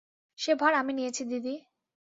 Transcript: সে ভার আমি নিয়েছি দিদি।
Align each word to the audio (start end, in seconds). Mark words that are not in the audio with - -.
সে 0.39 0.51
ভার 0.55 0.73
আমি 0.73 0.91
নিয়েছি 0.93 1.23
দিদি। 1.25 1.55